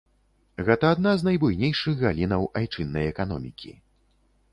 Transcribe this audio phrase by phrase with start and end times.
[0.69, 3.71] Гэта адна з найбуйнейшых галінаў айчыннай эканомікі.